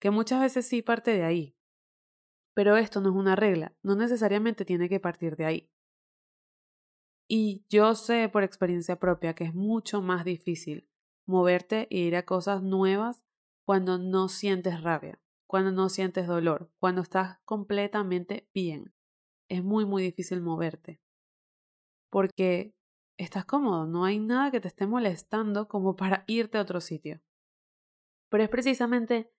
que 0.00 0.12
muchas 0.12 0.40
veces 0.40 0.64
sí 0.64 0.81
parte 0.81 1.11
de 1.11 1.25
ahí. 1.25 1.57
Pero 2.55 2.76
esto 2.76 3.00
no 3.00 3.09
es 3.09 3.16
una 3.16 3.35
regla, 3.35 3.75
no 3.83 3.97
necesariamente 3.97 4.64
tiene 4.64 4.88
que 4.88 5.00
partir 5.00 5.35
de 5.35 5.45
ahí. 5.45 5.71
Y 7.28 7.64
yo 7.69 7.97
sé 7.97 8.28
por 8.28 8.45
experiencia 8.45 9.00
propia 9.00 9.35
que 9.35 9.43
es 9.43 9.55
mucho 9.55 10.02
más 10.02 10.25
difícil 10.25 10.88
moverte 11.26 11.88
e 11.90 11.99
ir 11.99 12.14
a 12.14 12.25
cosas 12.25 12.62
nuevas 12.62 13.25
cuando 13.64 13.99
no 13.99 14.28
sientes 14.28 14.81
rabia, 14.81 15.21
cuando 15.49 15.73
no 15.73 15.88
sientes 15.88 16.28
dolor, 16.28 16.71
cuando 16.78 17.00
estás 17.00 17.40
completamente 17.45 18.49
bien. 18.55 18.95
Es 19.49 19.64
muy, 19.64 19.85
muy 19.85 20.05
difícil 20.05 20.40
moverte. 20.40 21.00
Porque 22.09 22.73
estás 23.19 23.47
cómodo, 23.47 23.85
no 23.85 24.05
hay 24.05 24.21
nada 24.21 24.52
que 24.52 24.61
te 24.61 24.69
esté 24.69 24.87
molestando 24.87 25.66
como 25.66 25.97
para 25.97 26.23
irte 26.28 26.59
a 26.59 26.62
otro 26.62 26.81
sitio. 26.81 27.21
Pero 28.28 28.42
es 28.42 28.49
precisamente 28.49 29.33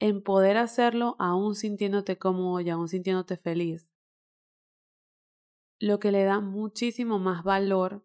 en 0.00 0.22
poder 0.22 0.56
hacerlo 0.56 1.16
aún 1.18 1.54
sintiéndote 1.54 2.18
cómodo 2.18 2.60
y 2.60 2.70
aún 2.70 2.88
sintiéndote 2.88 3.36
feliz, 3.36 3.88
lo 5.80 5.98
que 5.98 6.12
le 6.12 6.24
da 6.24 6.40
muchísimo 6.40 7.18
más 7.18 7.44
valor 7.44 8.04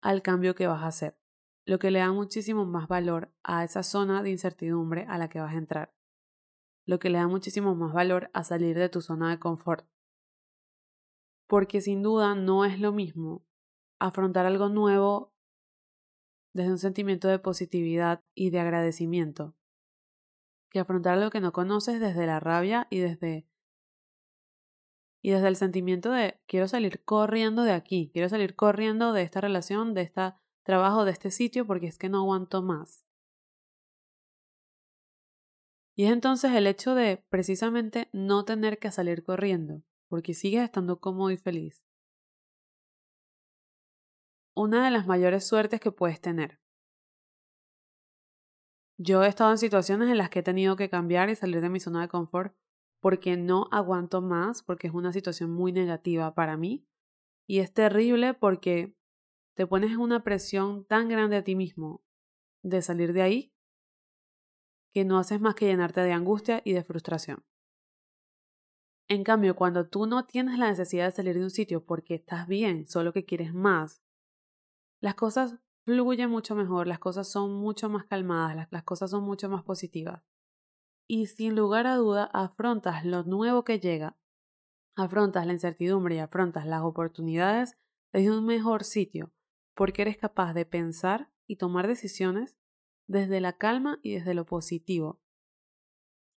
al 0.00 0.22
cambio 0.22 0.54
que 0.54 0.66
vas 0.66 0.82
a 0.82 0.88
hacer 0.88 1.18
lo 1.66 1.80
que 1.80 1.90
le 1.90 1.98
da 1.98 2.12
muchísimo 2.12 2.64
más 2.64 2.86
valor 2.86 3.34
a 3.42 3.64
esa 3.64 3.82
zona 3.82 4.22
de 4.22 4.30
incertidumbre 4.30 5.04
a 5.08 5.18
la 5.18 5.28
que 5.28 5.40
vas 5.40 5.52
a 5.52 5.58
entrar, 5.58 5.92
lo 6.86 7.00
que 7.00 7.10
le 7.10 7.18
da 7.18 7.26
muchísimo 7.26 7.74
más 7.74 7.92
valor 7.92 8.30
a 8.32 8.44
salir 8.44 8.78
de 8.78 8.88
tu 8.88 9.00
zona 9.00 9.30
de 9.30 9.40
confort. 9.40 9.84
Porque 11.48 11.80
sin 11.80 12.02
duda 12.02 12.36
no 12.36 12.64
es 12.64 12.78
lo 12.78 12.92
mismo 12.92 13.44
afrontar 13.98 14.46
algo 14.46 14.68
nuevo 14.68 15.34
desde 16.56 16.70
un 16.70 16.78
sentimiento 16.78 17.28
de 17.28 17.38
positividad 17.38 18.24
y 18.34 18.48
de 18.48 18.60
agradecimiento 18.60 19.54
que 20.70 20.80
afrontar 20.80 21.14
algo 21.14 21.30
que 21.30 21.42
no 21.42 21.52
conoces 21.52 22.00
desde 22.00 22.26
la 22.26 22.40
rabia 22.40 22.86
y 22.90 22.98
desde 22.98 23.46
y 25.22 25.30
desde 25.30 25.48
el 25.48 25.56
sentimiento 25.56 26.10
de 26.10 26.40
quiero 26.46 26.66
salir 26.66 27.04
corriendo 27.04 27.62
de 27.62 27.72
aquí, 27.72 28.10
quiero 28.12 28.28
salir 28.28 28.54
corriendo 28.54 29.12
de 29.12 29.22
esta 29.22 29.40
relación, 29.40 29.92
de 29.92 30.02
esta 30.02 30.40
trabajo 30.62 31.04
de 31.04 31.12
este 31.12 31.30
sitio 31.30 31.66
porque 31.66 31.88
es 31.88 31.98
que 31.98 32.08
no 32.08 32.20
aguanto 32.20 32.62
más. 32.62 33.04
Y 35.94 36.04
es 36.04 36.12
entonces 36.12 36.52
el 36.52 36.66
hecho 36.66 36.94
de 36.94 37.22
precisamente 37.28 38.08
no 38.12 38.44
tener 38.44 38.78
que 38.78 38.90
salir 38.90 39.24
corriendo, 39.24 39.82
porque 40.08 40.34
sigues 40.34 40.62
estando 40.62 41.00
cómodo 41.00 41.30
y 41.30 41.36
feliz. 41.36 41.85
Una 44.58 44.82
de 44.82 44.90
las 44.90 45.06
mayores 45.06 45.46
suertes 45.46 45.80
que 45.80 45.92
puedes 45.92 46.18
tener. 46.18 46.58
Yo 48.96 49.22
he 49.22 49.28
estado 49.28 49.50
en 49.50 49.58
situaciones 49.58 50.08
en 50.08 50.16
las 50.16 50.30
que 50.30 50.38
he 50.38 50.42
tenido 50.42 50.76
que 50.76 50.88
cambiar 50.88 51.28
y 51.28 51.36
salir 51.36 51.60
de 51.60 51.68
mi 51.68 51.78
zona 51.78 52.00
de 52.00 52.08
confort 52.08 52.56
porque 53.02 53.36
no 53.36 53.68
aguanto 53.70 54.22
más, 54.22 54.62
porque 54.62 54.86
es 54.86 54.94
una 54.94 55.12
situación 55.12 55.50
muy 55.50 55.72
negativa 55.72 56.34
para 56.34 56.56
mí. 56.56 56.88
Y 57.46 57.58
es 57.58 57.74
terrible 57.74 58.32
porque 58.32 58.96
te 59.54 59.66
pones 59.66 59.98
una 59.98 60.24
presión 60.24 60.86
tan 60.86 61.10
grande 61.10 61.36
a 61.36 61.44
ti 61.44 61.54
mismo 61.54 62.02
de 62.62 62.80
salir 62.80 63.12
de 63.12 63.20
ahí 63.20 63.52
que 64.94 65.04
no 65.04 65.18
haces 65.18 65.38
más 65.38 65.54
que 65.54 65.66
llenarte 65.66 66.00
de 66.00 66.12
angustia 66.12 66.62
y 66.64 66.72
de 66.72 66.82
frustración. 66.82 67.44
En 69.08 69.22
cambio, 69.22 69.54
cuando 69.54 69.86
tú 69.86 70.06
no 70.06 70.24
tienes 70.24 70.58
la 70.58 70.70
necesidad 70.70 71.04
de 71.04 71.12
salir 71.12 71.34
de 71.34 71.44
un 71.44 71.50
sitio 71.50 71.84
porque 71.84 72.14
estás 72.14 72.48
bien, 72.48 72.88
solo 72.88 73.12
que 73.12 73.26
quieres 73.26 73.52
más, 73.52 74.05
las 75.00 75.14
cosas 75.14 75.58
fluyen 75.84 76.30
mucho 76.30 76.54
mejor, 76.54 76.86
las 76.86 76.98
cosas 76.98 77.28
son 77.28 77.54
mucho 77.54 77.88
más 77.88 78.04
calmadas, 78.06 78.56
las, 78.56 78.68
las 78.72 78.82
cosas 78.82 79.10
son 79.10 79.24
mucho 79.24 79.48
más 79.48 79.62
positivas. 79.62 80.22
Y 81.08 81.26
sin 81.26 81.54
lugar 81.54 81.86
a 81.86 81.96
duda, 81.96 82.28
afrontas 82.32 83.04
lo 83.04 83.22
nuevo 83.22 83.64
que 83.64 83.78
llega, 83.78 84.16
afrontas 84.96 85.46
la 85.46 85.52
incertidumbre 85.52 86.16
y 86.16 86.18
afrontas 86.18 86.66
las 86.66 86.82
oportunidades 86.82 87.78
desde 88.12 88.36
un 88.36 88.46
mejor 88.46 88.82
sitio, 88.82 89.32
porque 89.74 90.02
eres 90.02 90.16
capaz 90.16 90.54
de 90.54 90.66
pensar 90.66 91.30
y 91.46 91.56
tomar 91.56 91.86
decisiones 91.86 92.56
desde 93.06 93.40
la 93.40 93.56
calma 93.56 94.00
y 94.02 94.14
desde 94.14 94.34
lo 94.34 94.46
positivo. 94.46 95.20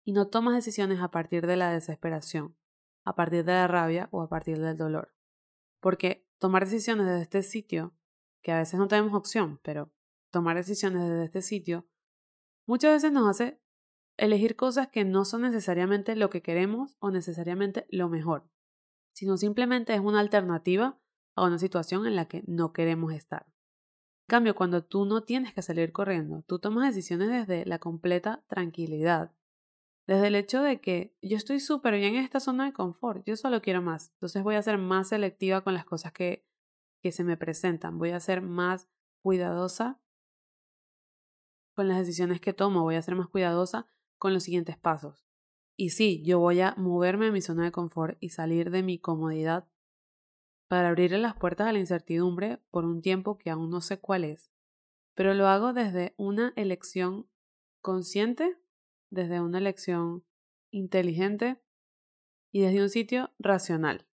Y 0.04 0.12
no 0.12 0.28
tomas 0.28 0.54
decisiones 0.54 1.02
a 1.02 1.10
partir 1.10 1.48
de 1.48 1.56
la 1.56 1.72
desesperación, 1.72 2.56
a 3.06 3.16
partir 3.16 3.46
de 3.46 3.54
la 3.54 3.68
rabia 3.68 4.10
o 4.12 4.22
a 4.22 4.30
partir 4.30 4.60
del 4.60 4.78
dolor. 4.78 5.16
Porque 5.80 6.28
tomar 6.38 6.66
decisiones 6.66 7.08
desde 7.08 7.22
este 7.24 7.44
sitio, 7.44 7.94
que 8.42 8.52
a 8.52 8.60
veces 8.60 8.80
no 8.80 8.88
tenemos 8.88 9.14
opción, 9.14 9.60
pero 9.64 9.92
tomar 10.32 10.56
decisiones 10.56 11.04
desde 11.04 11.26
este 11.26 11.42
sitio, 11.42 11.88
muchas 12.66 12.94
veces 12.94 13.12
nos 13.12 13.28
hace 13.30 13.60
elegir 14.18 14.56
cosas 14.56 14.90
que 14.90 15.06
no 15.06 15.26
son 15.26 15.42
necesariamente 15.42 16.16
lo 16.16 16.30
que 16.30 16.42
queremos 16.42 16.98
o 17.00 17.12
necesariamente 17.12 17.86
lo 17.90 18.10
mejor, 18.10 18.50
sino 19.14 19.38
simplemente 19.38 19.94
es 19.94 20.02
una 20.02 20.20
alternativa 20.20 21.00
a 21.36 21.46
una 21.46 21.58
situación 21.58 22.06
en 22.06 22.16
la 22.16 22.28
que 22.28 22.44
no 22.48 22.74
queremos 22.74 23.14
estar. 23.14 23.46
En 23.48 24.32
cambio, 24.32 24.56
cuando 24.56 24.84
tú 24.84 25.06
no 25.06 25.24
tienes 25.24 25.54
que 25.54 25.62
salir 25.62 25.92
corriendo, 25.92 26.44
tú 26.48 26.60
tomas 26.60 26.94
decisiones 26.94 27.30
desde 27.30 27.66
la 27.66 27.80
completa 27.80 28.44
tranquilidad, 28.48 29.34
desde 30.06 30.28
el 30.28 30.36
hecho 30.36 30.62
de 30.62 30.82
que 30.82 31.16
yo 31.22 31.38
estoy 31.38 31.60
súper 31.60 31.96
bien 31.96 32.16
en 32.16 32.24
esta 32.24 32.40
zona 32.40 32.66
de 32.66 32.74
confort, 32.74 33.24
yo 33.26 33.36
solo 33.36 33.62
quiero 33.62 33.82
más, 33.82 34.12
entonces 34.14 34.44
voy 34.44 34.56
a 34.56 34.62
ser 34.62 34.78
más 34.78 35.10
selectiva 35.10 35.62
con 35.62 35.74
las 35.74 35.86
cosas 35.86 36.12
que, 36.12 36.49
que 37.02 37.12
se 37.12 37.24
me 37.24 37.38
presentan, 37.38 37.98
voy 37.98 38.12
a 38.12 38.20
ser 38.20 38.42
más 38.42 38.90
cuidadosa 39.22 40.02
con 41.76 41.88
las 41.88 42.00
decisiones 42.00 42.42
que 42.42 42.54
tomo, 42.54 42.84
voy 42.84 42.96
a 42.96 43.02
ser 43.02 43.16
más 43.16 43.28
cuidadosa 43.28 43.88
con 44.18 44.34
los 44.34 44.44
siguientes 44.44 44.78
pasos. 44.78 45.26
Y 45.78 45.92
sí, 45.92 46.22
yo 46.26 46.40
voy 46.40 46.60
a 46.60 46.76
moverme 46.76 47.26
de 47.26 47.32
mi 47.32 47.42
zona 47.42 47.64
de 47.64 47.72
confort 47.72 48.18
y 48.20 48.30
salir 48.30 48.70
de 48.70 48.84
mi 48.84 49.00
comodidad 49.00 49.70
para 50.68 50.90
abrirle 50.90 51.20
las 51.20 51.36
puertas 51.36 51.68
a 51.68 51.72
la 51.72 51.80
incertidumbre 51.80 52.58
por 52.70 52.84
un 52.84 53.02
tiempo 53.02 53.38
que 53.38 53.50
aún 53.50 53.70
no 53.70 53.80
sé 53.80 54.00
cuál 54.00 54.26
es, 54.26 54.52
pero 55.16 55.34
lo 55.34 55.48
hago 55.48 55.72
desde 55.72 56.14
una 56.18 56.54
elección 56.58 57.30
consciente, 57.82 58.58
desde 59.10 59.40
una 59.40 59.58
elección 59.58 60.26
inteligente 60.72 61.64
y 62.52 62.62
desde 62.62 62.82
un 62.82 62.90
sitio 62.90 63.32
racional. 63.40 64.09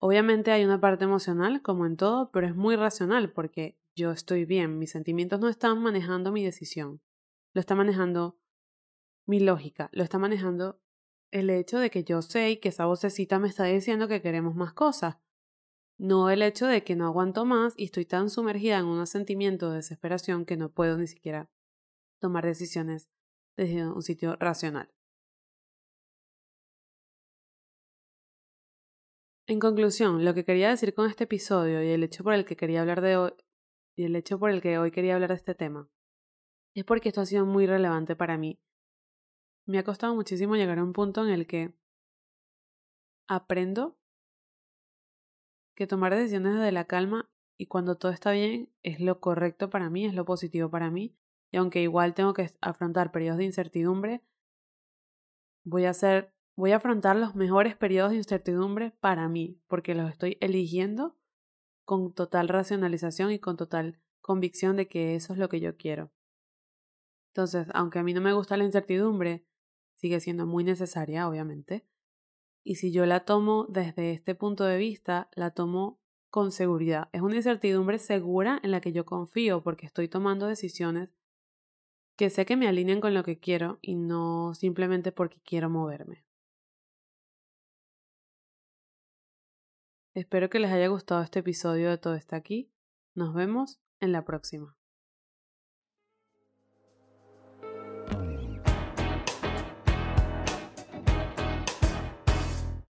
Obviamente 0.00 0.52
hay 0.52 0.64
una 0.64 0.80
parte 0.80 1.04
emocional, 1.04 1.60
como 1.62 1.84
en 1.84 1.96
todo, 1.96 2.30
pero 2.30 2.46
es 2.46 2.54
muy 2.54 2.76
racional 2.76 3.32
porque 3.32 3.78
yo 3.96 4.12
estoy 4.12 4.44
bien, 4.44 4.78
mis 4.78 4.92
sentimientos 4.92 5.40
no 5.40 5.48
están 5.48 5.82
manejando 5.82 6.30
mi 6.30 6.44
decisión, 6.44 7.00
lo 7.52 7.60
está 7.60 7.74
manejando 7.74 8.38
mi 9.26 9.40
lógica, 9.40 9.90
lo 9.92 10.04
está 10.04 10.18
manejando 10.18 10.80
el 11.32 11.50
hecho 11.50 11.78
de 11.78 11.90
que 11.90 12.04
yo 12.04 12.22
sé 12.22 12.50
y 12.52 12.56
que 12.58 12.68
esa 12.68 12.86
vocecita 12.86 13.38
me 13.38 13.48
está 13.48 13.64
diciendo 13.64 14.08
que 14.08 14.22
queremos 14.22 14.54
más 14.54 14.72
cosas. 14.72 15.16
No 15.98 16.30
el 16.30 16.42
hecho 16.42 16.66
de 16.66 16.84
que 16.84 16.94
no 16.94 17.06
aguanto 17.06 17.44
más 17.44 17.74
y 17.76 17.84
estoy 17.84 18.06
tan 18.06 18.30
sumergida 18.30 18.78
en 18.78 18.86
un 18.86 19.04
sentimiento 19.06 19.70
de 19.70 19.78
desesperación 19.78 20.44
que 20.44 20.56
no 20.56 20.70
puedo 20.70 20.96
ni 20.96 21.08
siquiera 21.08 21.50
tomar 22.20 22.46
decisiones 22.46 23.10
desde 23.56 23.86
un 23.88 24.02
sitio 24.02 24.36
racional. 24.36 24.94
En 29.50 29.60
conclusión, 29.60 30.26
lo 30.26 30.34
que 30.34 30.44
quería 30.44 30.68
decir 30.68 30.92
con 30.92 31.08
este 31.08 31.24
episodio 31.24 31.82
y 31.82 31.88
el 31.88 32.04
hecho 32.04 32.22
por 32.22 32.34
el 32.34 32.44
que 32.44 32.54
quería 32.54 32.82
hablar 32.82 33.00
de 33.00 33.16
hoy 33.16 33.32
y 33.96 34.04
el 34.04 34.14
hecho 34.14 34.38
por 34.38 34.50
el 34.50 34.60
que 34.60 34.76
hoy 34.76 34.90
quería 34.90 35.14
hablar 35.14 35.30
de 35.30 35.36
este 35.36 35.54
tema 35.54 35.88
es 36.74 36.84
porque 36.84 37.08
esto 37.08 37.22
ha 37.22 37.26
sido 37.26 37.46
muy 37.46 37.66
relevante 37.66 38.14
para 38.14 38.36
mí. 38.36 38.60
Me 39.64 39.78
ha 39.78 39.84
costado 39.84 40.14
muchísimo 40.14 40.54
llegar 40.54 40.78
a 40.78 40.84
un 40.84 40.92
punto 40.92 41.24
en 41.24 41.30
el 41.30 41.46
que 41.46 41.72
aprendo 43.26 43.96
que 45.74 45.86
tomar 45.86 46.14
decisiones 46.14 46.56
desde 46.56 46.70
la 46.70 46.84
calma 46.84 47.30
y 47.56 47.68
cuando 47.68 47.96
todo 47.96 48.12
está 48.12 48.32
bien 48.32 48.70
es 48.82 49.00
lo 49.00 49.18
correcto 49.18 49.70
para 49.70 49.88
mí, 49.88 50.04
es 50.04 50.12
lo 50.12 50.26
positivo 50.26 50.68
para 50.68 50.90
mí. 50.90 51.16
Y 51.50 51.56
aunque 51.56 51.80
igual 51.80 52.12
tengo 52.12 52.34
que 52.34 52.50
afrontar 52.60 53.12
periodos 53.12 53.38
de 53.38 53.44
incertidumbre, 53.46 54.22
voy 55.64 55.86
a 55.86 55.90
hacer 55.90 56.34
Voy 56.58 56.72
a 56.72 56.78
afrontar 56.78 57.14
los 57.14 57.36
mejores 57.36 57.76
periodos 57.76 58.10
de 58.10 58.16
incertidumbre 58.16 58.90
para 58.90 59.28
mí, 59.28 59.60
porque 59.68 59.94
los 59.94 60.10
estoy 60.10 60.38
eligiendo 60.40 61.14
con 61.84 62.12
total 62.12 62.48
racionalización 62.48 63.30
y 63.30 63.38
con 63.38 63.56
total 63.56 64.00
convicción 64.20 64.74
de 64.74 64.88
que 64.88 65.14
eso 65.14 65.32
es 65.32 65.38
lo 65.38 65.48
que 65.48 65.60
yo 65.60 65.76
quiero. 65.76 66.10
Entonces, 67.28 67.68
aunque 67.74 68.00
a 68.00 68.02
mí 68.02 68.12
no 68.12 68.20
me 68.20 68.32
gusta 68.32 68.56
la 68.56 68.64
incertidumbre, 68.64 69.46
sigue 69.94 70.18
siendo 70.18 70.46
muy 70.46 70.64
necesaria, 70.64 71.28
obviamente. 71.28 71.86
Y 72.64 72.74
si 72.74 72.90
yo 72.90 73.06
la 73.06 73.24
tomo 73.24 73.66
desde 73.68 74.10
este 74.10 74.34
punto 74.34 74.64
de 74.64 74.78
vista, 74.78 75.30
la 75.36 75.52
tomo 75.52 76.00
con 76.28 76.50
seguridad. 76.50 77.08
Es 77.12 77.22
una 77.22 77.36
incertidumbre 77.36 78.00
segura 78.00 78.58
en 78.64 78.72
la 78.72 78.80
que 78.80 78.90
yo 78.90 79.06
confío 79.06 79.62
porque 79.62 79.86
estoy 79.86 80.08
tomando 80.08 80.48
decisiones 80.48 81.08
que 82.16 82.30
sé 82.30 82.46
que 82.46 82.56
me 82.56 82.66
alinean 82.66 83.00
con 83.00 83.14
lo 83.14 83.22
que 83.22 83.38
quiero 83.38 83.78
y 83.80 83.94
no 83.94 84.54
simplemente 84.54 85.12
porque 85.12 85.40
quiero 85.44 85.70
moverme. 85.70 86.27
Espero 90.18 90.50
que 90.50 90.58
les 90.58 90.72
haya 90.72 90.88
gustado 90.88 91.22
este 91.22 91.38
episodio 91.38 91.90
de 91.90 91.96
Todo 91.96 92.16
está 92.16 92.34
aquí. 92.34 92.72
Nos 93.14 93.34
vemos 93.34 93.78
en 94.00 94.10
la 94.10 94.24
próxima. 94.24 94.76